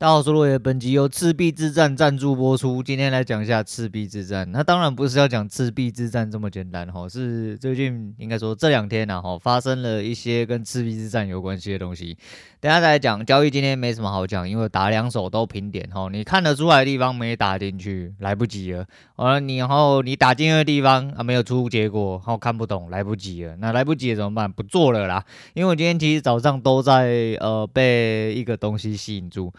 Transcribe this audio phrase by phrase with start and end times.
[0.00, 2.82] 大家好，我是落叶，本集由赤壁之战赞助播出。
[2.82, 4.50] 今天来讲一下赤壁之战。
[4.50, 12.16] 那当然不是要讲赤壁之战这么简单哈，是最近应该说这两天呐哈，发生了一些跟赤壁之战有关系的东西。
[12.60, 18.86] 等下再来讲交易，今天没什么好讲，因为打两手都平点哈，你看得出来的地方没打进去，来不及了。
[19.16, 23.54] 完了，你然后你打进去的地方啊没有出结果，然后看不懂，来不及了。
[23.56, 24.50] 那来不及了怎么办？
[24.50, 25.22] 不做了啦，
[25.52, 29.52] 因为我今天其实早上都在呃被一个东西吸引住。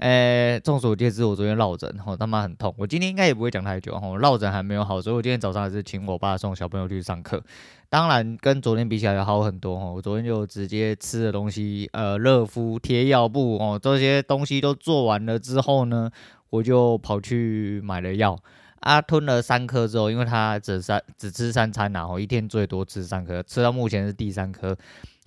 [0.00, 2.74] 诶，众所皆知，我昨天落枕，吼他妈很痛。
[2.78, 7.42] 我今天应该也不会讲太久，吼落枕还没有好，所以我今天早上还是请我爸送小朋友去上课。
[7.90, 16.10] 当然，跟昨天比起来要好很多，吼我昨天就直接吃的东西，呃，热敷、贴药布，哦，这些东西都做完了之后呢，
[16.48, 18.38] 我就跑去买了药。
[18.80, 24.74] 啊，吞了三颗之后，因为他只三只吃三餐，然后一天最多吃三颗，吃到目前是第三颗。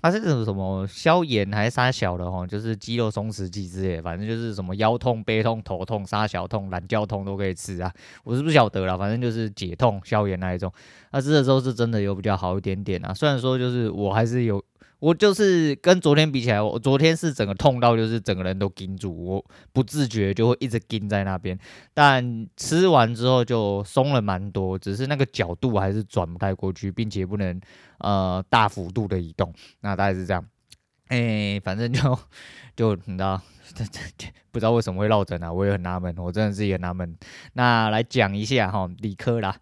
[0.03, 2.45] 它是什么什么消炎还是杀小的哦？
[2.45, 7.91] 就是肌肉松弛剂之类，反正就是什么腰痛、背痛、头痛、杀小痛、懒觉痛都可以吃啊。
[8.25, 10.71] 我是不晓得啦，反正就是解痛消炎那一种。
[11.11, 13.13] 那吃的时候是真的有比较好一点点啊。
[13.13, 14.63] 虽然说就是我还是有。
[15.03, 21.59] 我就是跟昨天比起来，我昨天是整个痛到就是整个人都紧住，我不自觉就会一直紧在那边。
[21.93, 27.59] 但吃完之后就松了蛮多，只是那个角度还是转不太过去，并且不能
[27.97, 29.53] 呃大幅度的移动。
[29.81, 30.45] 那大概是这样，
[31.09, 32.17] 哎、反正就
[32.73, 33.41] 就你知道，
[34.51, 37.13] 不知道为什么会落枕啊，我也很纳闷，我真的是也纳闷。
[37.51, 39.53] 那来讲一下哈，理科啦。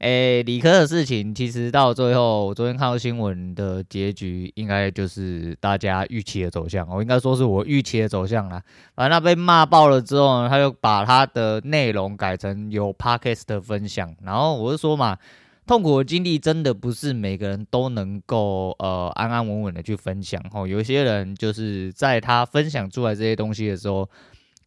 [0.00, 6.88] 诶、理科的事情其实到最后，我昨天看到新闻的结局，应该就是大家预期的走向。
[6.88, 8.62] 我应该说是我预期的走向啦。
[8.96, 14.16] 反正他被骂爆了之后呢，他就把他的内容改成有 podcast 的分享。
[14.24, 15.18] 然后我就说嘛，
[15.66, 20.42] 痛苦的经历真的不是每个人都能够呃安安稳稳的去分享。
[20.54, 24.08] 哦，有些人就是在他分享出来这些东西的时候，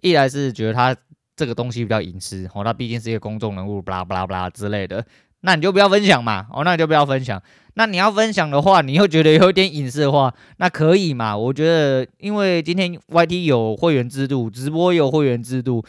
[0.02, 0.96] 一来是觉得他。
[1.36, 5.06] 这个东西比较隐私哦，他毕竟是一个公众人物，巴拉巴拉巴拉之类的，
[5.42, 7.42] 那你就不要分享嘛，哦，那你就不要分享。
[7.76, 11.36] 那你要分享的话，你又觉得有点隐私的话，那可以嘛？
[11.36, 15.84] 我觉得，因为今天 YT 有会员制度，直播有会员制度，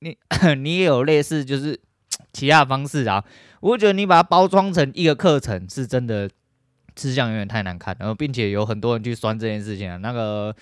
[0.00, 0.16] 你
[0.56, 1.78] 你也有类似就是
[2.32, 3.22] 其他方式啊，
[3.60, 6.30] 我觉得你把它包装成一个课程，是真的。
[6.96, 9.98] 吃相有点太难看，然后并且有很多人去酸这件事情啊。
[9.98, 10.52] 那个，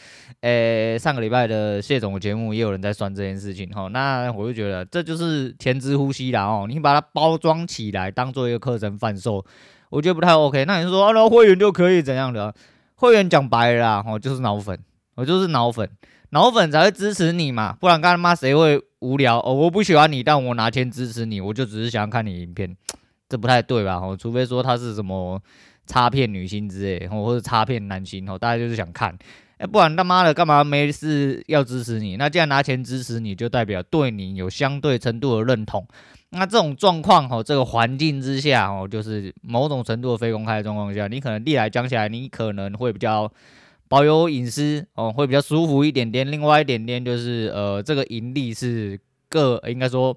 [0.40, 3.86] 诶、上个礼拜的谢总的节目也有人在酸这件事情哈。
[3.88, 6.66] 那我就觉得这就是前之呼吸啦哦。
[6.68, 9.44] 你把它包装起来当做一个课程贩售，
[9.90, 10.64] 我觉得不太 OK。
[10.64, 12.52] 那你说啊，那会员就可以怎样的？
[12.96, 14.76] 会员讲白了啦，哦，就是脑粉，
[15.14, 15.88] 我就是脑粉，
[16.30, 17.76] 脑粉才会支持你嘛。
[17.80, 19.54] 不然干他妈谁会无聊哦？
[19.54, 22.76] 我不喜欢你，但我拿钱支持你，我就只是想要看你影片，
[23.28, 24.00] 这不太对吧？
[24.02, 25.40] 哦，除非说他是什么。
[25.86, 29.16] 插片女星之类，或者插片男星，哦大家就是想看，
[29.58, 32.16] 哎，不然他妈的干嘛没事要支持你？
[32.16, 35.86] 那既然拿钱支持你，就代表对你有相对程度的认同。
[36.30, 43.30] 那这种状况，哦，这个环境之下，哦，就是某种程度的非公开的状况下，你可能历来讲起来，你可能会比较
[43.86, 46.28] 保有隐私，哦，会比较舒服一点点。
[46.28, 50.16] 另外一点点就是，呃，这个盈利是各应该说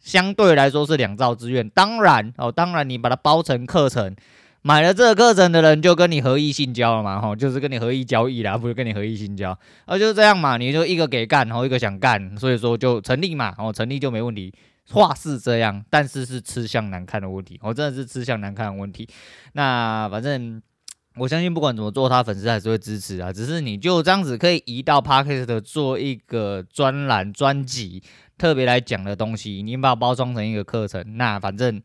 [0.00, 1.68] 相对来说是两造之愿。
[1.70, 4.16] 当然，哦，当然你把它包成课程。
[4.62, 14.52] 买了这个课程的人就跟你合意性交了嘛，吼，就是跟你合意交易啦，不是跟你合意性交，啊，就是这样嘛，你就一个给干，然后一个想干，所以说就成立嘛，哦，成立就没问题。
[14.90, 19.08] 话是这样，但是是吃相难看的问题，我真的是吃相难看的问题。
[19.54, 20.60] 那反正
[21.16, 28.02] 我相信不管怎么做，他粉丝还是会支持啊，只是你就这样子可以移到 Podcast 做一个专栏专辑，
[28.36, 31.80] 特别来讲的东西，你把它包装成一个课程，那反正。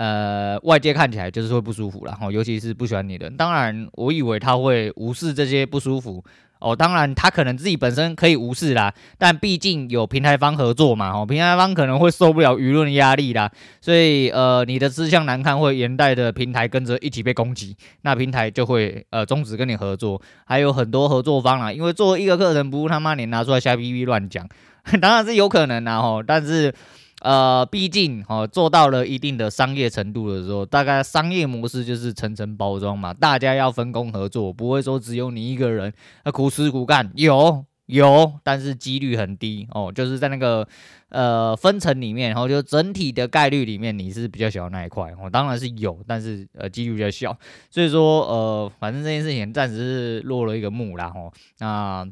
[0.00, 3.28] 呃，外界看起来就是会不舒服啦，哈，尤其是不喜欢你的。
[3.28, 6.24] 当然，我以为他会无视这些不舒服
[6.58, 6.74] 哦。
[6.74, 13.52] 当然，他可能自己本身可以无视啦，但毕竟有平台方合作嘛，哦，平台方可能会受不了舆论压力啦。
[13.82, 20.18] 所以，呃，你的吃相难看，会连带的平台跟着一起被攻击，那平台就会呃终止跟你合作。
[20.46, 24.48] 还有很多合作方啦，因为做一个课程，不如他妈你拿出来瞎逼逼乱讲，
[24.98, 26.72] 当然是有可能啦，哈，但是。
[27.20, 35.92] 呃，毕竟哦，做到了一定的商业程度的时候，大概商业模式就是层层包装嘛，大家要分工合作，不会说只有你一个人，
[36.24, 40.66] 那苦吃苦干，有有，但是几率很低哦，就是在那个
[41.10, 47.38] 呃分层里面，然后就整体的概率里面，你是比较小的那一块哦，当然是有，但是呃几率比较小，
[47.70, 52.08] 所以说呃，反正这件事情暂时是落了一个幕啦吼，那，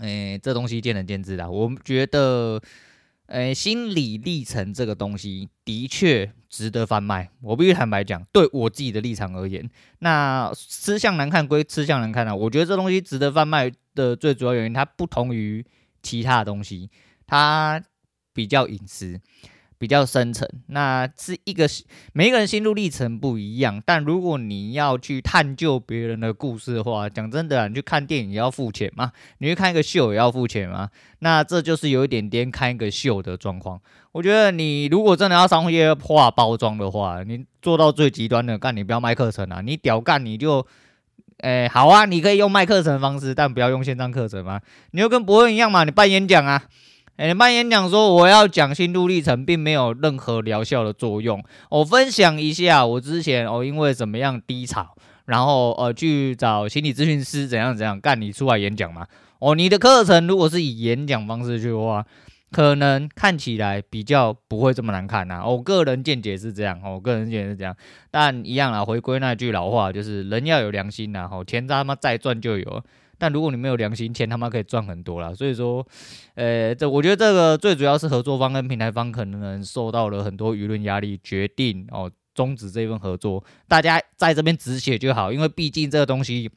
[0.00, 2.60] 诶，这东西见仁见智啦，我觉得。
[3.26, 7.30] 诶，心理历程这个东西的确值得贩卖。
[7.40, 9.70] 我必须坦白讲，对我自己的立场而言，
[10.00, 15.64] 那吃相难看归吃相难看啊，我觉得这东西值得贩卖，的最主要原因，它不同于
[16.02, 16.90] 其他的东西，
[17.26, 17.82] 它
[18.34, 19.18] 比较隐私。
[19.82, 21.68] 比较深层，那是一个
[22.12, 23.82] 每一个人心路历程不一样。
[23.84, 29.10] 但如果你要去探究别人的故事的话，讲真的啊，你去看电影也要付钱吗？
[29.38, 30.88] 你去看一个秀也要付钱吗？
[31.18, 33.80] 那这就是有一点点看一个秀的状况。
[34.12, 39.60] 我觉得你如果真的要商业化包装的话，你做到最极端的，干你不要卖课程啊！
[39.62, 40.64] 你屌干你就，
[41.38, 44.60] 哎，好啊，你可以用卖课程的方式，但不要用线上课程嘛。
[44.92, 46.62] 你就跟博恩一样嘛，你办演讲啊。
[47.22, 51.40] 哎，办演讲说我要讲心路历程，并没有任何疗效的作用。
[51.70, 54.96] 我分享一下我之前哦，因为怎么样低潮，
[55.26, 59.06] 然后呃去找心理咨询师，怎样怎样干，你出来演讲嘛。
[59.38, 62.04] 哦，你的课程如果是以演讲方式去的话，
[62.50, 65.44] 可能看起来比较不会这么难看呐。
[65.46, 67.72] 我个人见解是这样，我个人见解是这样。
[68.10, 71.28] 但一样啊，回归那句老话，就是人要有良心呐。
[71.28, 72.82] 吼，钱他妈再赚就有。
[73.22, 75.32] 但如果你没有良心，钱他妈可以赚很多啦。
[75.32, 75.86] 所以说，
[76.34, 83.44] 呃，这我觉得这个最主要是合作方跟平台方可能受到了很多舆论压力，决定哦终止这份合作。
[83.68, 86.50] 大家在这边止血就好，因为毕竟这个东西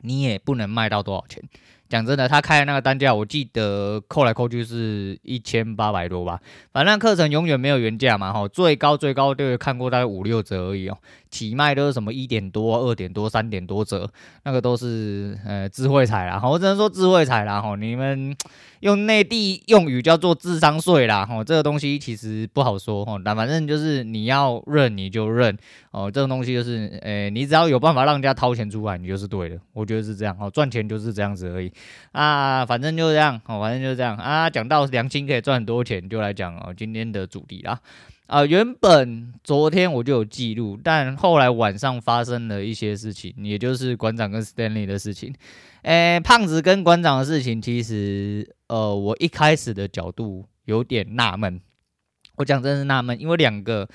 [0.00, 1.40] 你也不能卖到多少钱。
[1.88, 6.40] 讲真的，他开的那个单价，我记得扣来扣去是一千八百多吧。
[6.72, 10.96] 反正课程永远没有原价嘛，哈，最高最高都有看过大概五六折而已哦。
[11.30, 14.08] 起卖都是什么一点多、二点多、三点多折，
[14.44, 16.40] 那个都是呃智慧彩啦。
[16.44, 18.36] 我只能说智慧彩啦，哈，你们
[18.80, 25.58] 用内地用语叫做智商税啦，哈，这个东西其实不好说，哈，但反正就是你要认你就认
[25.90, 31.72] 哦，这种东西就是，呃，你只要有办法让人家掏钱出来，你就是对的，我觉得是这样，哦，赚钱就是这样子而已。
[32.12, 34.48] 啊，反正就这样，哦，反正就这样啊。
[34.48, 37.80] 讲到良心可以赚很多钱，就来讲哦，今天的主题啦。
[38.26, 45.34] 啊，原本昨天我就有记录，但后来晚上发生了一些事情，也就是馆长跟 Stanley 的事情。
[45.82, 51.60] 诶、胖子跟馆长的事情，其实呃，我一开始的角度有点纳闷。
[52.36, 53.86] 我讲真是纳闷，因为两个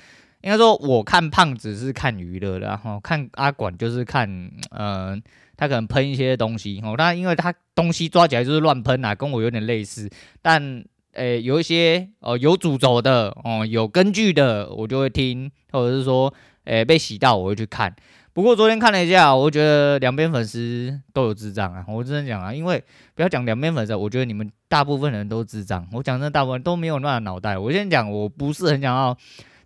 [0.42, 4.28] 应该说，我看胖子是看娱乐的，然后看阿管就是看
[4.70, 5.20] 嗯。
[5.60, 10.08] 他可能喷一些东西哦，那因为他东西抓起来就是乱喷啊，跟我有点类似。
[10.40, 16.32] 但诶、有一些哦、有主轴的哦、有根据的，我就会听，或者是说
[16.64, 17.94] 诶、被洗到，我会去看。
[18.32, 21.84] 不过昨天看了一下，我觉得两边粉丝都有智障啊！
[21.86, 22.82] 我真的讲啊，因为
[23.14, 25.86] 不要讲两边粉丝，我觉得你们大部分人都智障。
[25.92, 27.58] 我讲真的，大部分都没有那脑袋。
[27.58, 29.14] 我先讲，我不是很想要。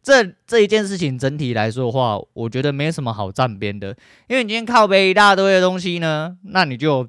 [0.05, 3.89] 这这一件事情整体来说的话，我觉得没什么好站边的，
[4.29, 7.09] 因为你今天靠背一大堆的东西呢，那你就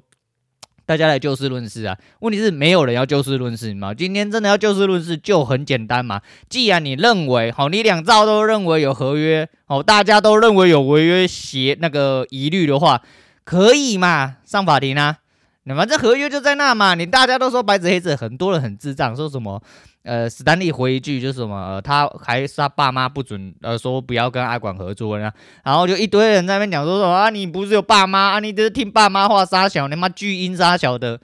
[0.86, 1.94] 大家来就事论事啊。
[2.20, 3.92] 问题是没有人要就事论事嘛？
[3.92, 6.22] 今天真的要就事论事就很简单嘛。
[6.48, 13.02] 既然你认为好，你两造都认为有合约，好，大家都认为有违约协那个疑虑的话，
[13.44, 14.36] 可以嘛？
[14.46, 15.18] 上法庭啊？
[15.64, 16.94] 那么这合约就在那嘛？
[16.94, 19.60] 你大家都说白纸黑字，很多人很智障，说什么？
[20.06, 25.32] 呃，史丹利回一句就是什么，呃、他还是他爸妈不准，呃，说不要跟阿管合作呢，
[25.64, 31.18] 然后就一堆人在那边讲说什么啊，你不是有爸妈啊，你这是听爸妈话杀小，你妈巨婴杀小的，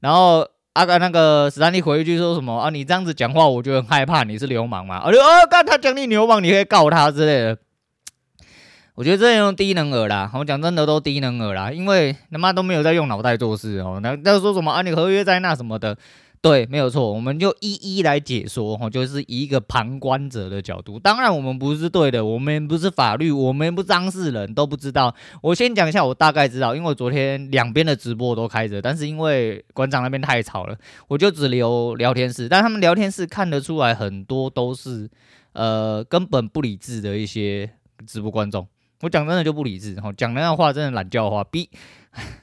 [0.00, 7.58] 然后阿管那个史丹利回一句说什么啊，你这样子讲话，我就很害怕，你是流氓嘛，啊就啊，他讲你流氓，你可以告他之类的，
[8.96, 15.96] 我觉得这种低能儿啦，我讲真的都低能儿啦，因为他妈都没有在用脑袋做事哦，那那说什么啊，你合约在那什么的。
[16.48, 20.96] 对，没有错，我们就一一来解说哈，就是以一个旁观者的角度。
[20.96, 25.12] 当然，我们不是对的，我们不是法律，我们不当事人，都不知道。
[25.42, 30.76] 我先讲一下，我大概知道，因为我昨天两边的直播都开着，但是因为馆长那边太吵了，
[31.08, 32.48] 我就只留聊天室。
[32.48, 35.10] 但他们聊天室看得出来，很多都是
[35.52, 37.68] 呃根本不理智的一些
[38.06, 38.64] 直播观众。
[39.02, 41.68] 我讲真的就不理智，哈，讲那样话真的懒叫话，比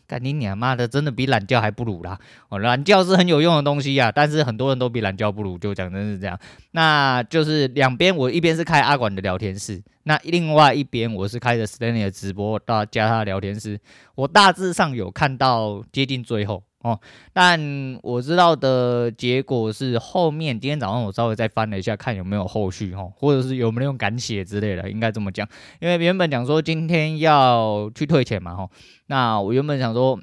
[0.05, 2.19] 干你娘妈的，真的比懒觉还不如啦。
[2.49, 6.39] 哦，懒觉是很有用的东西啊，但是很多人都比懒觉不如，就讲真是这样。
[6.71, 13.79] 那就是两边，我一边是开阿管的聊天室，那另外一边我是开着 Stanley 的直播，到加他的聊天室。
[14.13, 16.63] 我大致上有看到接近最后。
[16.83, 16.99] 哦，
[17.31, 25.47] 但我知道的结果是后面今天早上我稍微再翻了一下，看有没有后续哈，或者是有没有改写之类的，应该这么讲。
[25.79, 28.69] 因为原本讲说今天要去退钱嘛哈，
[29.05, 30.19] 那我原本想说，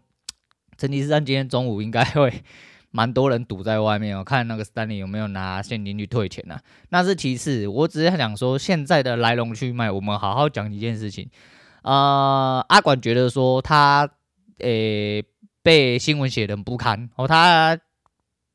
[0.77, 2.31] 成吉思汗今天中午应该会
[2.91, 6.61] 蛮多人堵在外面哦，看那个 Stanley 有没有拿现金去退钱呐、啊。
[6.91, 11.31] 那是其次，我只是想说现在的来龙去脉，我们好好讲一件事情。
[11.85, 14.07] 呃，阿管觉得说他
[14.59, 15.25] 诶。
[15.63, 17.79] 被新闻写得很不堪哦，他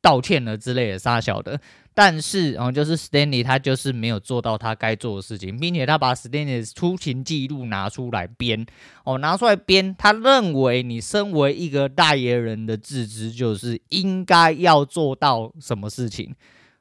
[0.02, 1.60] 道歉了之类的，杀小的。
[1.98, 8.66] 但是，然后就是 Stanley 他就是没有做到他该做的事情，并且他把 Stanley 出勤记录拿出来编，
[9.06, 9.96] 哦，拿出来编。
[9.98, 16.36] 他认为你身为一个代言人的自知，就是应该要做到什么事情。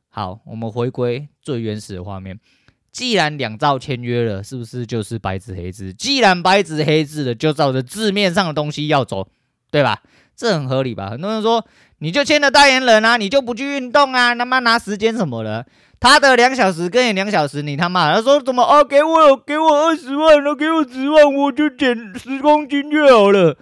[0.09, 2.41] 好，我们回归最原始的画面。
[2.91, 5.95] 既然两造签约了，是不是就是白纸黑字？
[5.95, 9.29] 既然白纸黑字的，就照着字面上的东西要走，
[9.75, 9.99] 对吧？
[10.37, 11.11] 这很合理吧？
[11.11, 11.67] 很多人说。
[11.99, 14.35] 你就签了代言人啊，你就不去运动啊？
[14.35, 15.65] 他妈拿时间什么的？
[15.99, 18.85] 他的两小时跟你两小时，你他妈他说怎么啊？
[18.85, 23.57] 给我给我二十万了，给我十万，我就减十公斤就好了。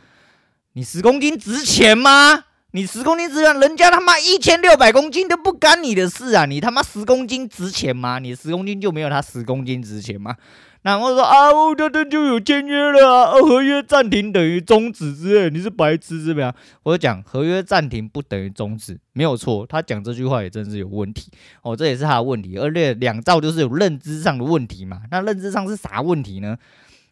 [0.73, 2.45] 你十公斤值钱吗？
[2.73, 3.61] 你十公斤值钱？
[3.61, 6.45] 人家他妈一千六百公斤都不干你的事啊！
[6.45, 8.19] 你他妈十公斤值钱吗？
[8.19, 10.35] 你十公斤就没有他十公斤值钱吗？
[10.83, 16.53] 然后说啊，我这这就有签约了啊，合约暂停等于终止之类，你是白痴是不是？
[16.83, 19.65] 我就讲合约暂停不等于终止，没有错。
[19.65, 21.31] 他讲这句话也真是有问题
[21.63, 22.59] 哦，这也是他的问题。
[22.59, 26.59] 而且两造就是有认知上的问题嘛，那认知上是啥问题呢？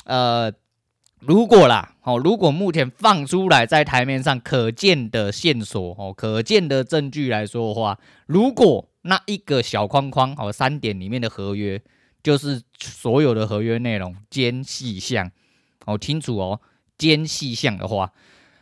[0.04, 0.52] 呃，
[1.20, 7.96] 如果啦，哦，如果目前放出来在台面上可见的线索哦，可见的证据来说的话，
[8.26, 11.80] 如果那一个小框框哦，三点里面的合约。
[12.22, 15.30] 就是所有的合约内容兼细项，
[15.84, 16.60] 好清楚哦。
[16.98, 18.12] 兼细项的话，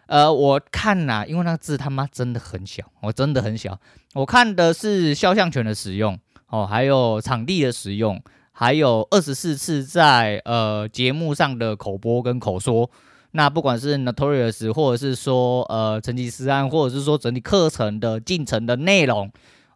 [0.07, 3.77] 呃，我看呐、因为那个字他妈真的很小，我真的很小。
[4.15, 8.23] 我看的是肖像权的使用，哦，还有场地的使用，
[8.53, 12.89] 还有二十四次在呃节目上的口播跟口说。
[13.33, 19.29] 那不管是 Notorious，或者是说呃成吉思汗，或者是说整体课程的进程的内容。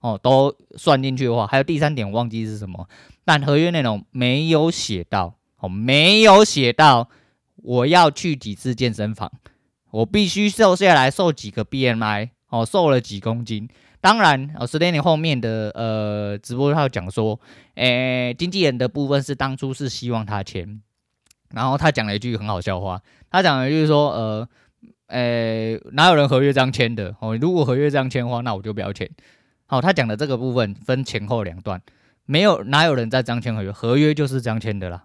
[0.03, 2.89] 哦，都算进去的话，还有第三点我忘记是什么，
[3.25, 7.09] 但合约内容没有写到，哦，没有写到
[7.57, 9.31] 我要去几次健身房，
[9.91, 13.69] 我必须瘦下来，瘦几个 BMI，哦，瘦了几公斤。
[14.01, 17.39] 当然，哦，Stanley 后面的呃直播他有讲说，
[17.77, 20.81] 诶，经纪人的部分是当初是希望他签，
[21.51, 23.01] 然后他讲了一句很好笑话，
[23.31, 24.49] 他讲了就是说，呃，
[25.07, 27.15] 诶，哪有人合约这样签的？
[27.21, 29.09] 哦，如果合约这样签的话，那我就不要签。
[29.67, 31.81] 好，他讲的这个部分分前后两段，
[32.33, 35.03] 没有哪有人在这样签合约，合约就是这样签的啦。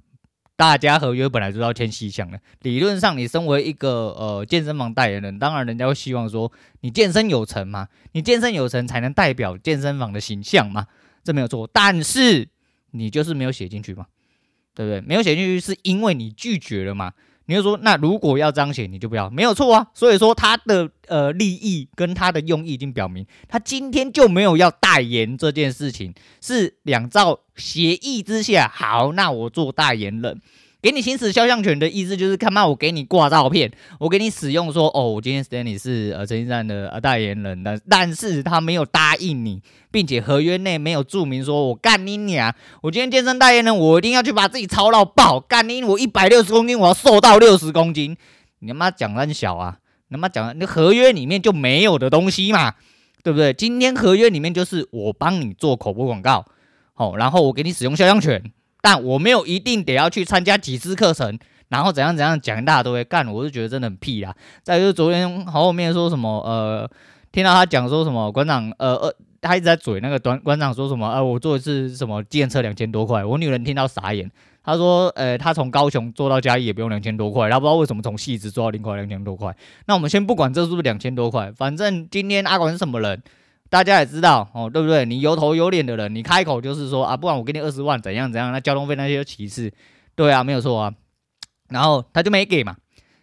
[0.55, 10.87] 大家合约本来就要签细项的，理论上你身为一个呃健身房代言人，当然人家会希望说你健身有成嘛，你健身有成才能代表健身房的形象嘛，
[11.21, 11.69] 这没有错。
[11.73, 12.47] 但是
[12.91, 14.05] 你就是没有写进去嘛，
[14.73, 15.01] 对不对？
[15.01, 17.11] 没有写进去是因为你拒绝了嘛。
[17.47, 19.87] 你就说，那如果要彰显，你就不要，没有错啊。
[19.93, 30.41] 所以说他的呃利益跟他的用意已经表明，他今天就没有要代言这件事情，是两造协议之下，好，那我做代言人。
[30.87, 48.15] 给你行使肖像权的意思就是，看嘛，我给你挂照片，我给你使用说，哦，我今天 Stanley 是呃成吉思汗的呃代言人，但但是他没有答应你，并且合约内没有注明说我干你娘，我今天健身代言人，我一定要去把自己操到爆，干你，我一百六十公斤，我要瘦到六十公斤，
[48.59, 52.75] 你他妈讲很小啊，你他妈讲那合约里面就没有的东西嘛，
[53.23, 53.51] 对不对？
[53.51, 56.45] 今天合约里面就是我帮你做口播广告，
[56.93, 58.41] 好，然后我给你使用肖像权。
[58.89, 64.33] 但我没有一定得要去参加几次课程，然后怎样怎样讲，大家都会干，我就觉得真的很屁啦。
[64.63, 66.89] 再就是昨天后面说什么，呃，
[67.33, 74.31] 听到他讲说什么馆长，呃呃，他一直在嘴那个馆馆长说什么，呃，我坐一次什么计程车两千多块，我女人听到傻眼。
[74.63, 79.53] 他说，呃，他从高雄坐到嘉义也不用两千多块，他不知道为什么从汐止坐到林口两千多块。
[79.87, 83.21] 那我们先不管这是不是两千多块，反正今天阿馆是什么人？
[83.69, 85.05] 大家也知道哦，对不对？
[85.05, 88.51] 你有头有脸的人，你开口就是说啊，不然我给你二十万，怎样怎样？
[88.51, 89.71] 那交通费那些就其次，
[90.15, 90.93] 对啊，没有错啊。
[91.69, 92.77] 然后他就没给嘛，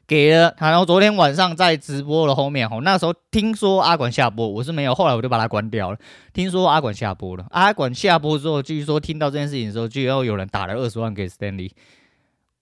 [0.06, 0.68] 给了他。
[0.68, 5.98] 然后昨天晚上在直播的后面，哦，那时候听说阿管下播，我是没有，后来我就把它关掉了。
[6.34, 11.70] 听说阿管下播了，阿管下播之后，据说听到这件事情的时候，就要有人打了二十万给 Stanley。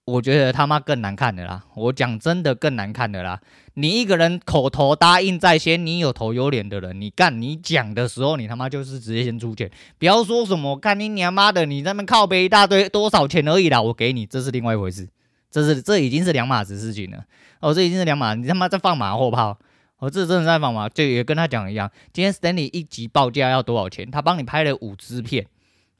[0.05, 1.63] 我觉得他妈更难看的啦！
[1.75, 3.39] 我讲真的更难看的啦！
[3.75, 15.07] 你一个人口头答应在先，你有头有脸的人，你干你讲的时候，你他妈就是直接先出钱，不要说什么干你娘妈的，你那边靠背一大堆多少钱而已啦，我给你，这是另外一回事，
[15.49, 17.23] 这是这已经是两码子事情了。
[17.61, 19.57] 哦，这已经是两码，你他妈在放马后炮！
[19.99, 24.11] 哦，这真的在放马，就也跟他讲一样，今天 Stanley 一集报价要多少钱？
[24.11, 25.47] 他帮你拍了五支片。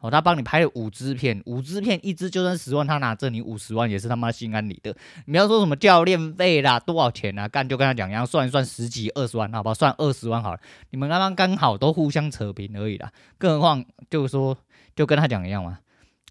[0.03, 4.93] 哦，他帮你拍了五支片，五支片一支就算十万，他拿这你五十万也是他妈心安理得。
[5.27, 7.48] 你要说什么教练费啦，多少钱啊？
[7.48, 9.74] 干就跟他讲一样，算一算十几二十万，好不好？
[9.74, 13.10] 算二十万好了，你们刚刚刚好都互相扯平而已啦。
[13.38, 14.57] 更何况就是说，
[14.93, 15.79] 就跟他讲一样嘛，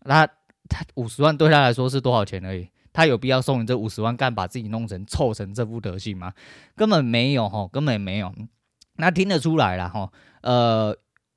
[0.05, 0.26] 那
[0.69, 2.69] 他五十万对他来说是多少钱而已？
[2.93, 6.35] 他有必要送你这五十万干，把自己弄成臭成这副德行吗？
[6.76, 8.35] 根本没有哈，根本没有。
[8.97, 10.12] 那听得出来了哈，
[10.43, 10.95] 呃。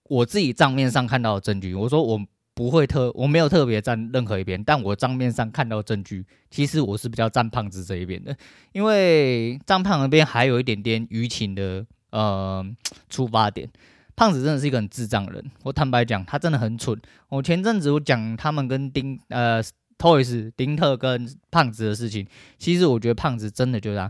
[0.10, 2.20] 我自己账面上看到的证据，我说我
[2.54, 8.36] 不会特，我没有特别站任何一边，但我账面上看到证据，其实我是比较站胖子这一边的，
[8.72, 12.66] 因为站胖那边还有一点点舆情的呃
[13.10, 13.70] 出发点。
[14.16, 16.98] 胖子真的是一个很智障的人，我坦白讲，他真的很蠢。
[17.28, 19.62] 我前阵子我讲他们跟丁呃
[19.98, 22.26] Toys 丁特跟胖子的事情，
[22.58, 24.10] 其实我觉得胖子真的就这样，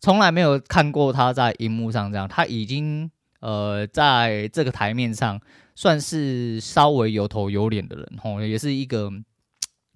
[0.00, 3.10] 从来没有看过他在荧幕上这样，他已经
[3.42, 5.38] 呃在这个台面上
[5.74, 9.10] 算是稍微有头有脸的人吼，也是一个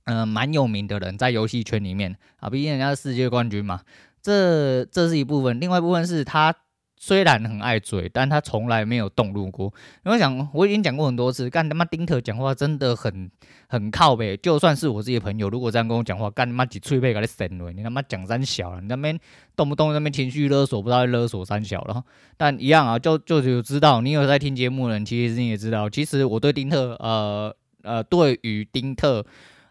[0.04, 3.80] 嗯、蛮有名的人，在游戏圈里面啊，毕竟人家是世界冠军嘛，
[4.20, 6.54] 这这是一部分，另外一部分是他。
[6.98, 9.72] 虽然很爱嘴，但他从来没有动怒过。
[10.04, 13.30] 我想，我已经讲过很多次，干他妈丁特讲话真的很
[13.68, 14.36] 很靠北。
[14.38, 19.18] 就算是我自己朋友，如果这样跟我讲话，干他妈几脆背给你神了，你他妈讲三小了，你那边
[19.54, 22.02] 动不动那边情绪勒索，不知道勒索三小了。
[22.36, 29.24] 但一样啊，就就有知道，你有在听节目的人，其实你也知道，其实我对丁特，呃呃，对于丁特，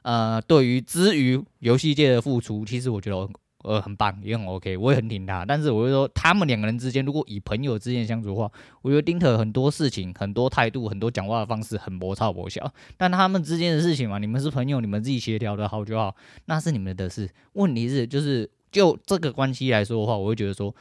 [0.04, 3.30] 呃，对于之于游戏界的付出，其实我觉得我。
[3.68, 5.44] 呃，很棒，也很 OK，我也很挺他。
[5.44, 8.52] 但是我会说，他们两个人之间，如果以朋友之间相处的话，
[8.84, 12.72] 我觉得丁特很多事情、很多态度、很多讲话的方式很魔超魔小。
[12.96, 17.28] 但他们之间的事情嘛，你们是朋友，你们自己协调的好就好，那是你们的事。
[17.54, 20.76] 问题是，就是就这个关系来说的话，我会觉得说，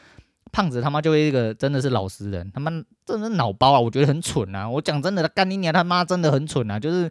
[0.53, 2.71] 胖子他妈就是一个真的是老实人，他妈
[3.07, 4.69] 真的脑包啊，我觉得很蠢啊。
[4.69, 7.11] 我讲真的，他干你娘他妈真的很蠢啊，就是。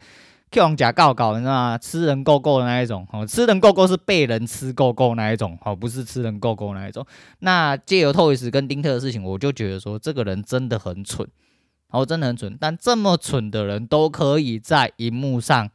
[0.60, 1.78] 用假告告，你知道吗？
[1.78, 7.06] 吃人够够的那一种，哦，吃人够够是被人吃够够那一种，哦，不是吃人够够那一种。
[7.40, 11.28] 那借由 Toys 跟丁特的事情，我就觉得说，这个人真的很蠢，
[11.90, 12.58] 哦，真的很蠢。
[12.60, 15.70] 但这么蠢的人都可以在荧幕上，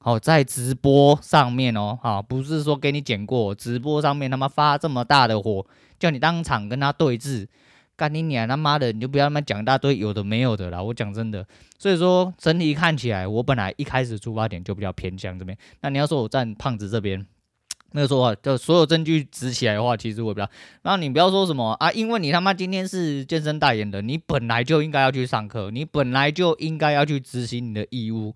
[0.00, 5.66] 哦，在直播上面哦，哈，不是说给你剪过，直播上面他妈发这么大的火，
[5.98, 7.46] 叫你当场跟他对峙。
[7.96, 10.82] 干你娘他妈的，你就不要他妈讲一大堆有的没有的啦！
[10.82, 11.46] 我讲真的，
[11.78, 15.56] 所以说整体看起来，我本来一开始出发点就比较偏向这边。
[15.80, 17.24] 那你要说我站胖子这边，
[17.92, 20.50] 没有说话，就所有证据指起来的话，其实我比较。
[20.82, 28.34] 然后你不要说什么啊，因为你他妈今天是健身代言人，你本来就应该要去上课，你本来就应该要去执行你的义务，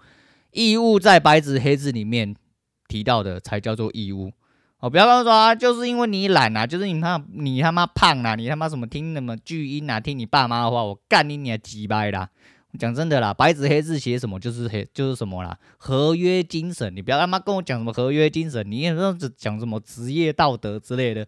[0.52, 2.36] 义务在白纸黑字里面
[2.86, 4.30] 提到的才叫做义务。
[4.80, 12.28] 哦，不要跟我说啊，就是因为你懒啊，就是你他你他妈胖啊，你他妈什么听什么巨婴啊，听你爸妈的话，我干你你还鸡掰啦！
[12.78, 21.26] 讲真的啦，白纸黑字写什么就是黑就是什么啦，合约精神，你不要他妈跟我讲什么合约精神，你也这样子讲什么职业道德之类的。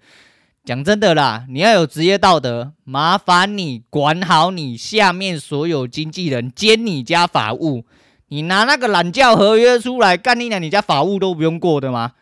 [0.62, 7.84] 讲真的啦，你要有职业道德，麻烦你管好你下面所有经纪人兼你家法务，
[8.28, 12.12] 你拿那个懒觉合约出来干你娘，你家法务都不用过的吗？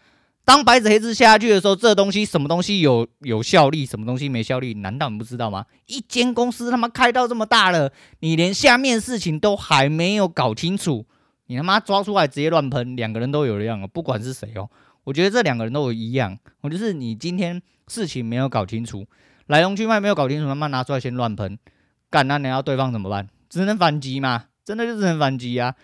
[0.48, 4.72] 当白纸黑字下去的时候，这东西什么东西有有效力，什么东西没效力？
[4.72, 5.66] 难道你不知道吗？
[5.84, 11.04] 一间公司他妈开到这么大了，你连下面事情都还没有搞清楚，
[11.48, 14.70] 你他妈抓出来直接乱喷，两个人都有一样，不管是谁哦，
[15.04, 19.04] 我觉得这两个人都有一样，我就是你今天事情没有搞清楚，
[19.48, 21.58] 来龙去脉没有搞清楚，他妈拿出来先乱喷，
[22.08, 23.28] 干那你要对方怎么办？
[23.50, 25.74] 只能反击嘛，真的就只能反击啊！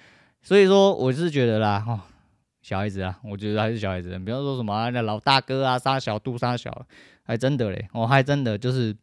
[0.43, 2.01] 所以说，我是觉得啦，哦。
[2.65, 4.09] 小孩子啊，我觉得还是小孩子。
[4.21, 6.87] 比方说什么、啊、那老大哥啊，杀小杜杀小，
[7.23, 8.97] 还真的嘞，我还真的就是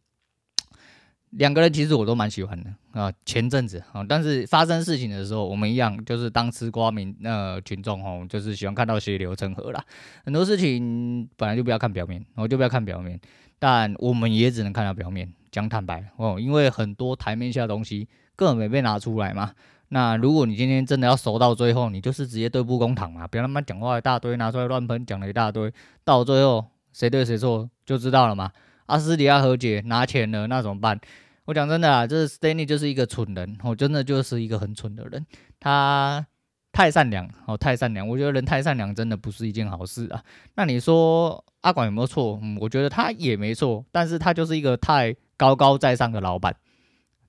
[1.29, 3.13] 两个人，其实我都蛮喜欢的啊。
[3.23, 9.85] 前阵子啊，但是发生事情的时候，我们一样就是当吃瓜民呃群众哦，就是喜欢看到血流成河啦。
[10.25, 13.21] 很多事情本来就不要看表面，我就不要看表面，
[13.59, 15.31] 但我们也只能看到表面。
[15.51, 19.53] 讲坦白哦，因为很多台面下的东西根本没被拿出来嘛。
[19.93, 25.69] 那如果你今天真的要熟到最后，你就是直接对簿公堂嘛，不要他妈讲话一大堆，拿出来乱喷，讲了一大堆，
[26.05, 28.49] 到最后谁对谁错就知道了嘛。
[28.85, 30.97] 阿私底下和解拿钱了，那怎么办？
[31.43, 35.25] 我讲真的啊，这 Stanley 就是一个蠢人，我真的就是一个很蠢的人，
[35.59, 36.25] 他
[36.71, 40.23] 太善良哦，太善良，我觉得人太善良真的不是一件好事啊。
[40.55, 42.39] 那你说阿管有没有错？
[42.41, 46.55] 嗯，我觉得他也没错，但是他就是一个太高高在上的老板，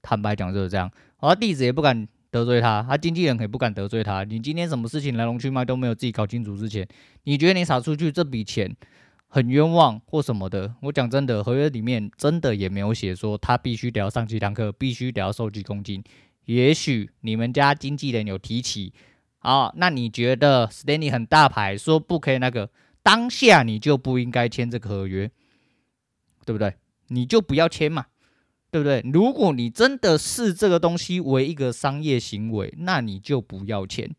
[0.00, 2.06] 坦白讲就是这样，而弟子也不敢。
[2.32, 4.24] 得罪他，他经纪人可以不敢得罪他。
[4.24, 6.88] 你今天什么事情来龙去脉都没有自己搞清楚之前，
[7.24, 8.74] 你觉得你撒出去这笔钱
[9.28, 10.74] 很冤枉或什么的？
[10.80, 16.02] 我讲真的，合约里面真的也没有写说他必须得要上几堂课，必须得要收几公斤。
[16.46, 18.94] 也许你们家经纪人有提起，
[19.40, 22.70] 啊，那你觉得 Stanley 很大牌，说不可以那个，
[23.02, 25.30] 当下你就不应该签这个合约，
[26.46, 26.76] 对不对？
[27.08, 28.06] 你就不要签嘛。
[28.72, 29.04] 对不对？
[29.12, 34.10] 如果你真的视这个东西为一个商业行为，那你就不要钱，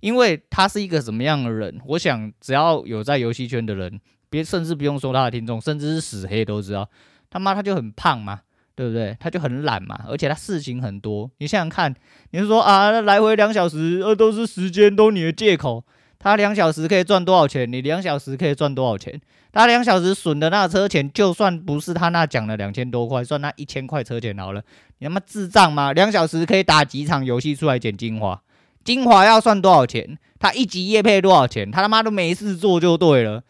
[0.00, 1.78] 因为他是一个什么样的人？
[1.88, 6.88] 我想只要有在游戏圈的人，别甚至不用说他的听众，甚至是死黑都知道，
[7.28, 8.40] 他妈他就很胖嘛，
[8.74, 9.14] 对不对？
[9.20, 11.30] 他就很懒嘛，而且他事情很多。
[11.36, 11.94] 你想想看，
[12.30, 15.84] 你是说啊，来回两小时，呃，都是时间，都你的借口。
[16.18, 17.70] 他两小时可以赚多少钱？
[17.70, 19.20] 你两小时可以赚多少钱？
[19.52, 24.62] 他两小时损的那个车钱，就算不是他那讲的两千多块，算那一千块车钱好了。
[24.98, 25.92] 你他妈智障吗？
[25.94, 28.42] 两小时可以打几场游戏出来捡精华？
[28.84, 30.18] 精华要算多少钱？
[30.38, 31.70] 他一集业配多少钱？
[31.70, 33.42] 他他妈都没事做就对了。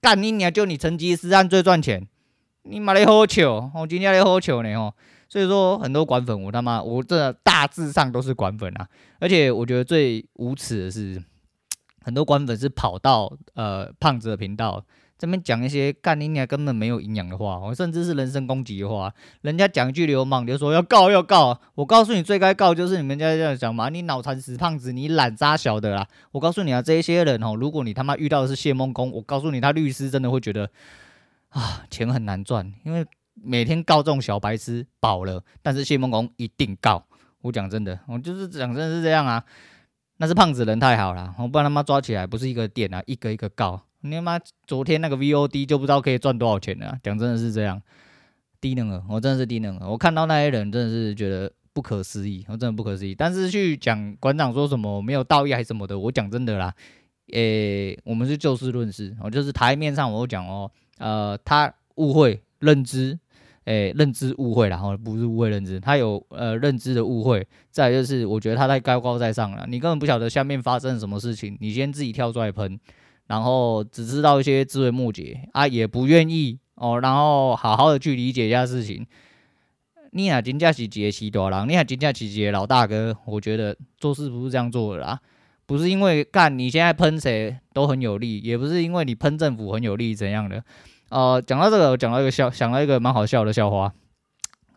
[0.00, 0.52] 干你娘！
[0.52, 2.06] 就你成吉思汗最赚钱。
[2.62, 3.70] 你妈的好糗！
[3.74, 4.92] 我今天来好糗呢哦，
[5.28, 8.86] 所以说很多管粉，我他妈我这大致上都是管粉啊。
[9.18, 11.22] 而且我觉得最无耻的是，
[12.08, 14.82] 很多官粉是跑到呃胖子的频道
[15.18, 19.12] 这边讲一些干你娘根本没有营养的话，我甚至是人身攻击的话。
[19.42, 21.60] 人家讲一句流氓，就说要告要告。
[21.74, 26.08] 我告诉你，最该告就是你们家这样讲嘛，你脑残死胖子，你懒渣小的啦。
[26.30, 30.70] 我告诉你啊，这一些人哦，如果你他妈遇到的是谢孟恭，我告诉你，他律师真的会觉得。
[31.50, 37.04] 啊，钱很难赚，因为每天告这种小白痴饱了，但是谢孟恭一定告。
[37.40, 39.42] 我讲真的，我就是讲真的是这样啊。
[40.18, 43.80] 那是胖子人太好了，我不然他妈抓起来不是一个店啊，一个一个告。
[44.00, 46.98] 你他妈昨天那个 VOD 就不知道可以赚多少钱了。
[47.02, 47.80] 讲真的是这样，
[48.60, 49.88] 低能儿，我真的是低能儿。
[49.88, 53.14] 我看到那些人真的是觉得不可思议，我真的不可思议。
[53.14, 56.74] 但是去讲馆长说什么没有道义还是什么的，我讲真的啦，
[57.32, 60.70] 诶、我们是就事论事，我就是台面上我讲哦。
[60.98, 63.18] 呃，他误会认知，
[63.68, 67.46] 诶、认知误会，然后不是误会认知，他有呃认知的误会。
[67.70, 72.80] 再就是，我觉得他太高高在上了，你根本不晓得下面发生了什么事情，你先自己跳出来喷，
[73.26, 79.06] 然后只知道一些枝微末节啊，也不愿意哦，然后好好的去理解一下事情。
[80.12, 85.20] 你俩真正是一个死大人，你俩真正是一个老大哥，我觉得做事不是这样做的啦。
[85.66, 90.64] 不是因为干你现在喷谁都很有利，也不是因为你喷政府很有利怎样的。
[91.10, 93.92] 呃，讲到这个，我讲到一个笑，想到一个蛮好笑的笑话。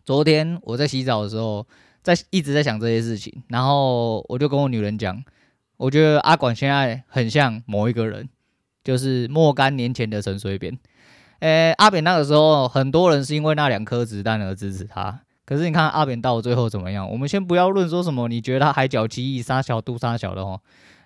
[0.04, 1.66] 昨天我在洗澡的时候，
[2.02, 5.22] 在一直在想这些事情，然后我就跟我女人讲，
[5.76, 8.28] 我觉得阿管现在很像某一个人，
[8.82, 10.78] 就是若干年前的陈水扁。
[11.40, 15.20] 诶，阿扁那个时候，很多人是因为那两颗子弹而支持他。
[15.44, 17.10] 可是你看阿扁到最后怎么样？
[17.10, 20.60] 我们先不要论说什么，你觉得他海角七亿杀小杜杀小的哦，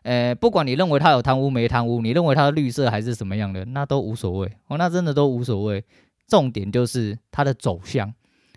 [0.07, 5.85] 呃，不管你认为他有贪污没贪污，你认为他绿色还是什么样的，那都无所谓哦，那真的都无所谓。
[6.29, 8.15] 重点就是他的走向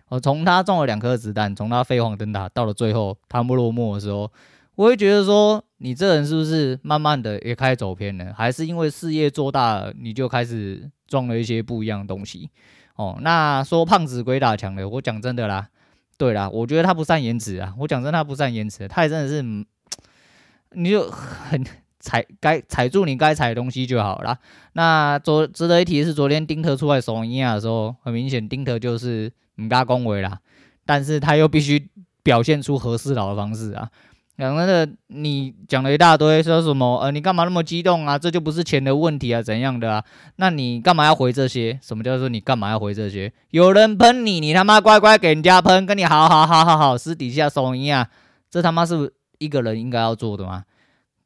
[0.10, 4.32] 哦，从他中了两颗子弹，从他飞黄腾达到了最后他不落幕的时候，
[4.76, 8.32] 我会觉得说，你这人是不是慢慢的也开始走偏了？
[8.36, 12.52] 还是因为事业做大了，你就开始装了一些不一样的东西？
[12.96, 15.68] 哦，那说胖子鬼打墙的，我讲真的啦，
[16.16, 19.42] 对啦，我觉得他不善言辞啊，我讲真的他不善言辞，他也真的是，
[20.74, 21.66] 你就很
[22.00, 24.38] 踩该踩住你该踩的东西就好了。
[24.74, 30.40] 那昨值得一提的是，昨天丁特出来守营亚的时候，很明显丁特就是唔加恭维啦，
[30.86, 31.90] 但是他又必须
[32.24, 33.90] 表现出和事佬的方式啊。
[34.38, 38.18] 讲真的，你讲了一大堆，说什么呃，你干嘛那么激动啊？
[38.18, 40.02] 这就不是钱的问题啊，怎样的啊？
[40.38, 41.78] 那你干嘛要回这些？
[41.82, 43.34] 什么叫做你干嘛要回这些？
[43.50, 48.08] 有人喷你，你他妈乖乖给人家喷，跟你好好好好好，私底下收银啊？
[48.50, 50.66] 这他妈是一个人应该要做的吗？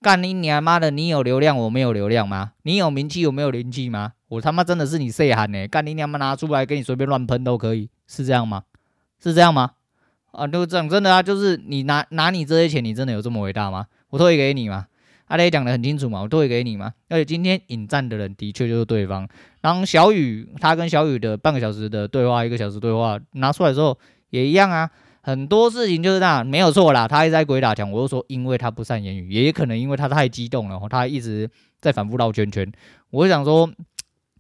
[0.02, 0.92] 干你娘妈的！
[0.92, 2.52] 你有流量，我没有流量吗？
[2.64, 4.14] 你有名气，我没有名气吗？
[4.28, 5.68] 我他妈真的是你谁喊呢？
[5.68, 8.64] 干你娘妈拿出来给你随便乱喷都可以，是这样吗？
[9.22, 9.72] 是这样吗？
[10.32, 13.86] 啊，就讲真的啊，就是你拿拿你这些钱，你真的有这么伟大吗？
[14.10, 14.88] 我退给你嘛，
[15.28, 16.92] 阿雷讲得很清楚嘛，我退给你嘛。
[17.08, 19.26] 而且今天引战的人的确就是对方。
[19.62, 23.98] 然后小雨他跟小雨的半个小时的对话，一个小时对话拿出来之后
[24.32, 24.90] 也一样啊，
[25.24, 27.08] 很多事情就是这样，没有错啦。
[27.08, 32.72] 他一直在鬼打墙，我就说因为他不善言语，也可能因为他太激动了，他一直在反复绕圈圈。
[33.10, 33.68] 我想说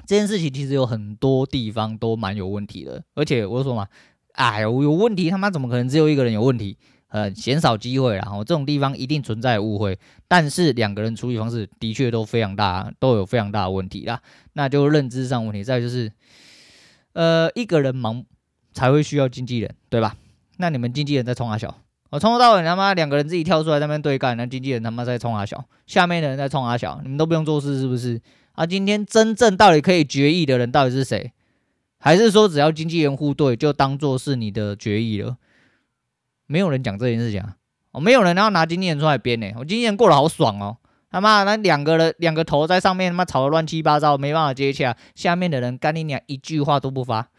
[0.06, 3.88] 这件事情其实有很多地方都蛮有问题的，而且我说嘛。
[4.34, 6.76] 哎呦，有问题，他妈怎么可能只有一个人有问题？
[7.10, 9.96] 呃，鲜少机会，然后这种地方一定存在误会，
[10.28, 14.20] 但是两个人处理方式的确都非常大，都有非常大的问题啦。
[14.54, 16.12] 那就认知上问题，再就是，
[17.14, 18.26] 呃，一个人忙
[18.74, 20.16] 才会需要经纪人，对吧？
[20.58, 21.76] 那你们经纪人在冲阿小，
[22.10, 28.22] 我从头到尾他妈两个人自己跳出来在那边对干，那经纪人他妈在冲阿小，下面的人在冲阿小，你们都不用做事是不是？
[28.54, 31.32] 啊，今天真正到底可以决议的人到底是谁？
[31.98, 35.38] 还是说，只要经纪人互对，就当做是你的决议了？
[36.46, 37.56] 没有人讲这件事情啊！
[37.94, 39.48] 哦，没有人要拿经纪人出来编呢。
[39.58, 40.78] 我经纪人过得好爽哦，
[41.10, 44.96] 他妈那两个人两个头在上面，他妈吵得乱七八糟，没办法接洽。
[45.16, 47.30] 下面的人干你娘一句话都不发，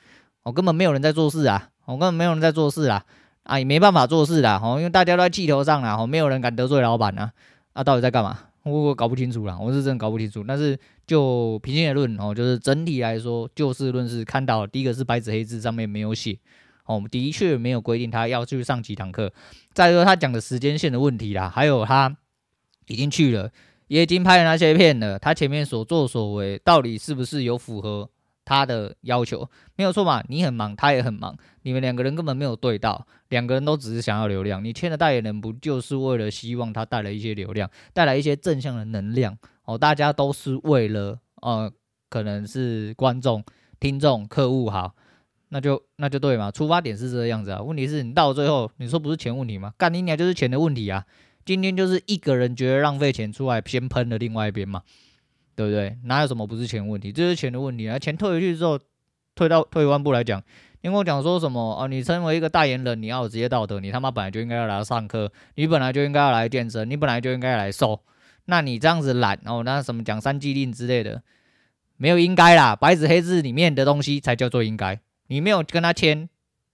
[0.45, 1.69] 我根本没有人在做事啊！
[1.87, 3.05] 我根本没有人在做事啦！
[3.45, 4.61] 啊，也没办法做事啦！
[4.63, 7.33] 哦，因为大家都在气头上啦，哦，没有人敢得罪老板啊！
[7.75, 8.39] 啊，到底在干嘛？
[8.63, 10.43] 我我搞不清楚啦，我是真的搞不清楚。
[10.49, 16.39] 但是就平心而论哦，就是整体来说，就事论事，看到第一个是白纸黑字上面没有写
[16.87, 19.31] 哦，的确没有规定他要去上几堂课。
[19.75, 22.17] 再说他讲的时间线的问题啦，还有他
[22.87, 23.51] 已经去了，
[23.89, 28.09] 也已经拍了那些片了，他前面所作所为到底是不是有符合
[28.45, 29.49] 他的要求？
[29.77, 34.65] 没有错嘛，你很忙，他也很忙，你们两个人根本没有对到，两个人都只是想要流量。
[34.65, 39.37] 你签的代言人不就是为了希望他带来一些流量，带来一些正向的能量？
[39.65, 41.73] 哦，大家都是为了呃，
[42.09, 43.43] 可能是观众、
[43.81, 44.95] 听众、客户好。
[45.51, 47.63] 那就那就对嘛，出发点是这个样子啊。
[47.63, 49.73] 问题是你到最后，你说不是钱问题吗？
[49.79, 51.05] 干你娘就是钱的问题啊！
[51.45, 54.83] 今天就是一个人觉得浪费钱出来先喷了另外一边嘛，
[55.55, 55.97] 对不对？
[56.05, 57.13] 哪有什么不是钱问题？
[57.13, 57.99] 这是钱的问题啊！
[57.99, 58.79] 钱退回去之后，
[59.35, 60.43] 退到退一万步来讲，
[60.83, 61.87] 你跟我讲说什么啊？
[61.87, 68.01] 你身为一个代言人，你要有职业道德，你他妈本来就应该要来上课，你本来就应该要来健身，你本来就应该要来瘦。
[68.47, 71.23] 那你这样子懒哦，那什么讲三季令之类的，
[71.97, 75.01] 没有应该啦，白纸黑字里面的东西才叫做应该。
[75.29, 76.29] 你没有跟他签，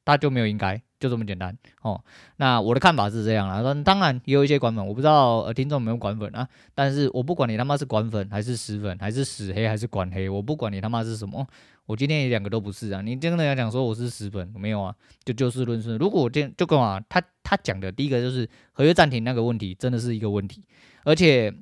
[0.05, 2.01] 他就没有应该，就这么简单哦。
[2.37, 6.47] 那我的看法是这样啦，当然也有一些管粉，我不知道呃听众有没有管粉啊。
[6.75, 11.45] 但是我不管你他妈是管粉还是死粉还是死黑还是管黑，我不管你他妈是什么，
[11.87, 13.01] 我今天也两个都不是啊。
[13.01, 15.97] 你真的要讲说我是死粉，没有啊，就就事论事。
[15.97, 20.63] 如果我今天就跟我他他讲的第一个就是合约暂停那个问题，真的是一个问题，
[21.05, 21.53] 而且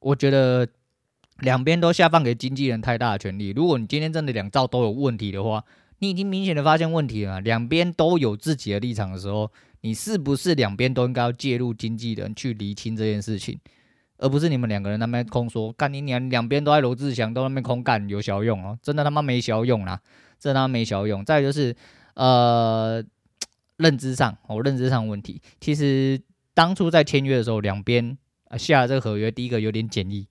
[0.00, 0.66] 我觉得
[1.38, 3.50] 两边都下放给经纪人太大的权利。
[3.50, 5.64] 如果你今天真的两造都有问题的话，
[5.98, 13.58] 你已经明显的发现问题了，两边都有自己的立场的时候，你是不是两边都应该要介入经纪人去厘清这件事情，
[14.18, 20.00] 而不是你们两个人那边空说干你娘，两边都在罗志祥都那边空干有小用哦，真的他妈没小用啦，
[20.38, 21.24] 真的他妈没小用。
[21.24, 21.74] 再就是
[22.14, 23.02] 呃
[23.76, 26.20] 认知上哦，认知上问题，其实
[26.52, 28.16] 当初在签约的时候，两边
[28.58, 30.26] 下了这个合约，第一个有点简易。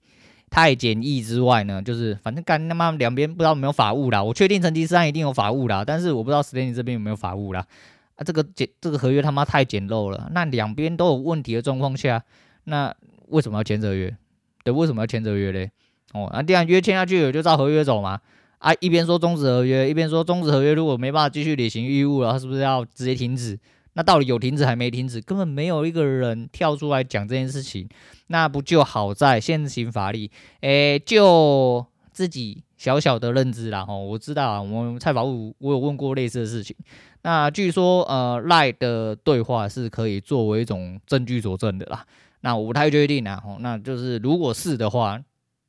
[0.54, 4.22] 太简易之外呢，就是反正干他妈两边不知道有没有法务啦。
[4.22, 7.66] 我确定成吉思汗一定有法务啦，但是我不知道史丹尼这边有没有法务啦。
[8.14, 10.30] 啊，这个简这个合约他妈太简陋了。
[10.30, 12.22] 那两边都有问题的状况下，
[12.66, 12.94] 那
[13.30, 14.16] 为什么要签这个约？
[14.62, 15.72] 对，为什么要签这个约嘞？
[16.12, 18.20] 哦，那这样约签下去了，就照合约走嘛。
[18.58, 23.58] 啊，一边说终止合约，一边说终止合约，如果没办法继续履行义务了，他是不是要直接停止？
[23.94, 25.20] 那到底有停止还没停止？
[25.20, 27.88] 根本没有一个人跳出来讲这件事情。
[28.26, 30.30] 那不就好在现行法律？
[30.60, 33.84] 诶，就自己小小的认知啦。
[33.84, 36.74] 吼，我知道啊，我们蔡法务我有问过类似的事情。
[37.22, 42.04] 那据说呃赖的对话是可以作为一种证据佐证的啦。
[42.40, 43.42] 那我不太确定啊。
[43.44, 45.20] 吼，那就是如果是的话，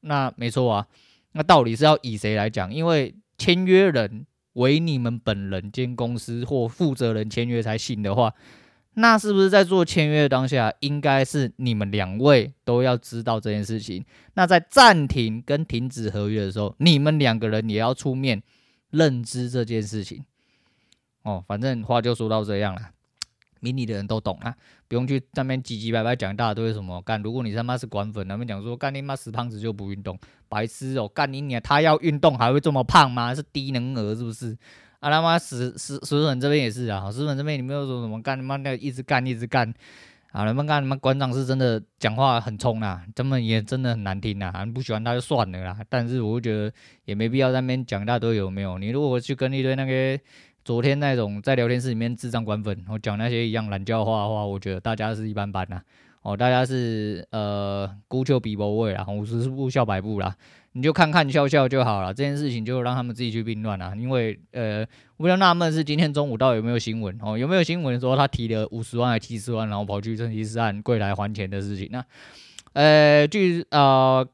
[0.01, 0.87] 那没错啊。
[1.33, 2.73] 那到底是要以谁来讲？
[2.73, 8.33] 因为签约人为你们本人兼公司或负责人签约才行的话。
[8.97, 14.05] 那是不是在做签约当下，应该是你们两位都要知道这件事情？
[14.35, 18.41] 那在暂停跟停止合约的时候，你们两个人也要出面
[18.91, 20.23] 认知这件事情。
[21.23, 22.91] 哦，反正话就说到这样了，
[23.65, 24.55] 明理的人都懂啊，
[24.87, 27.19] 不用去上面唧唧歪歪讲一大堆什么干。
[27.23, 33.33] 如果你他妈是管粉，他们讲说干你妈死胖子就不运动，白痴哦，干你娘，他要运动还会这么胖吗？
[33.33, 34.55] 是低能儿是不是？
[34.99, 39.67] 啊他妈死死死粉这边也是啊，死粉这边你们又说什么干他妈的一直干一直干
[40.31, 40.45] 啊？
[40.45, 45.77] 他们干他妈馆长是真的讲话很冲啊，他们也真的很难听啊，不喜欢他就算了啦。
[45.89, 46.73] 但是我觉得
[47.05, 48.79] 也没必要在那边讲一大堆有没有？
[48.79, 50.19] 你如果去跟一堆那个
[50.65, 55.79] 昨天那种在聊天室里面智障官粉，我讲那些一样懒叫话的话，我觉得大家是一般般呐。
[56.23, 60.35] 哦，大家是呃孤丘比伯位啦，五十步笑百步啦。
[60.71, 63.93] 你就看看笑笑就好了，这件事情就让他们自己去评断啦。
[63.95, 64.79] 因为呃，
[65.17, 67.37] 我比较纳闷是今天中午到底有没有新闻哦？
[67.37, 71.87] 有没有新闻说他提了五十万还七十万，然后跑去成吉思汗跪来还钱的事情？
[71.91, 72.03] 那
[72.73, 74.27] 呃，据呃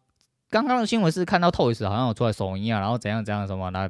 [0.50, 3.89] 刚刚的新闻是看到 Toys 好像有出来手淫啊，然后怎样怎样什么那。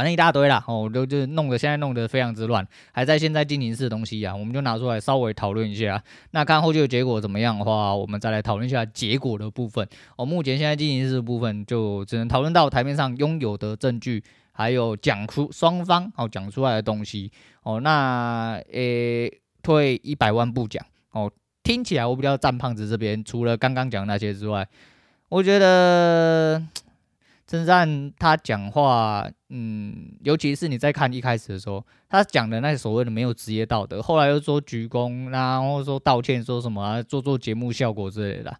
[0.00, 6.02] 反正一大堆啦，哦，就就弄得现在弄得非常之乱，还在现在进行式的东西啊，我们就拿出来稍微讨论一下。
[6.30, 9.86] 那看后续的结果怎么样的话，我们再来讨论一下结果的部分。
[10.16, 17.30] 哦，目前现在进行式的部分就只能讨论到台面上拥有的证据，还有讲出双方哦讲出来的东西。
[17.62, 19.30] 哦，那诶、
[19.62, 20.82] 退一百万步讲，
[21.12, 21.30] 哦，
[21.62, 24.66] 听起来我比较站胖子这边，除了刚刚讲那些之外，
[25.28, 26.62] 我觉得。
[27.50, 38.56] 真正他讲话，嗯，尤其是你在看一开始的时候，他讲的那些所谓的没有职业道德，后来又说鞠躬，然后说道歉，说什么、啊、做做节目效果之类的，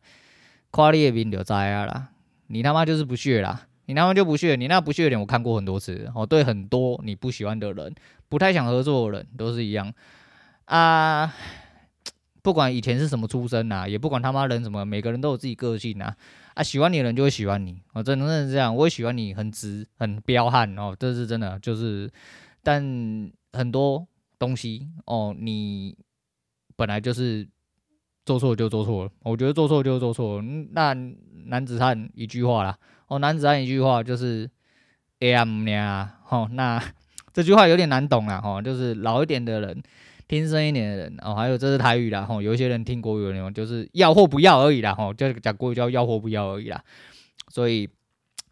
[0.73, 2.09] 夸你的名就栽啊啦，
[2.49, 7.95] 你他妈就是不屑啦，你他妈就不屑，你那不屑的脸我看过很多次，哦，对很多你不喜欢的人，
[8.29, 9.95] 不太想合作的人都是一样
[10.65, 11.33] 啊。
[12.43, 16.07] 不管以前是什么出身呐、啊，也不管他妈人什么，每个人都有自己个性呐。
[16.07, 16.17] 啊，
[16.63, 18.75] 喜欢你的人就会喜欢你，哦，真的是这样。
[18.75, 21.59] 我也喜欢你，很直，很彪悍哦，这是真的。
[21.61, 22.11] 就是，
[22.63, 22.83] 但
[23.53, 24.07] 很多
[24.39, 25.97] 东西哦，你
[26.77, 27.49] 本来就是
[28.25, 30.45] 做错就做错了，我觉得做错就做错了。
[30.73, 30.95] 那
[31.47, 34.51] 男子汉一句话啦，哦，男子汉一句话就是
[35.21, 36.83] ““am 呀”，哦，那
[37.33, 39.83] 这句话有点难懂啦，哦，就是老一点的人。
[40.31, 46.81] 听声一点的人哦，还有这是台语啦吼，有一些人听国语的那种，就是要或不要而已啦吼，就是讲国语叫要或不要而已啦，
[47.49, 47.89] 所以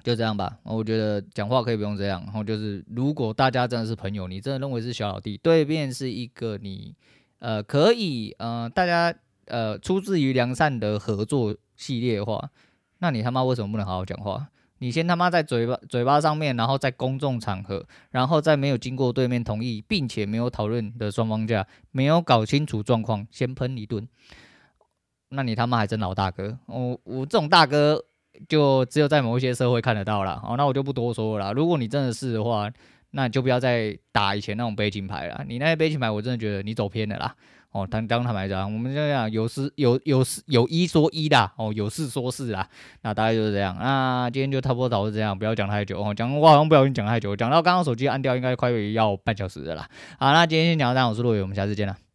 [0.03, 0.59] 就这样吧。
[0.65, 6.97] 我觉得讲话可以不用这样，然后就是如果大家真的是朋友，你真的认为是小老弟，对面是一个你
[7.39, 9.15] 呃可以呃大家
[9.47, 12.51] 呃出自于良善的合作系列的话，
[12.99, 14.49] 那你他妈为什么不能好好讲话？
[14.79, 24.07] 你先他妈在嘴巴嘴巴上面，然后在公众场合，然后在没有经过对面同意，并且没有讨论的双方下，没有搞清楚状况，先喷一顿，
[25.31, 26.59] 那你他妈还真老大哥！
[26.67, 28.03] 我我这种大哥
[28.49, 30.41] 就只有在某一些社会看得到了。
[30.45, 31.53] 哦，那我就不多说了啦。
[31.53, 32.71] 如果你真的是的话，
[33.11, 35.45] 那你就不要再打以前那种悲情牌了。
[35.49, 37.35] 你那些悲情牌，我真的觉得你走偏了啦。
[37.73, 42.67] 哦，当当坦白讲，我们这样有事有有事有一说一的，哦，有事说事啦，
[43.03, 43.77] 那大概就是这样。
[43.79, 49.87] 那今天就差不多导致这样，不要讲太久哦，讲话好像不小心讲太久，讲到刚刚手机按掉，应该快要半小时的啦。
[50.19, 52.08] 好，那今天先讲到这样，我是陆伟，我们下次见了。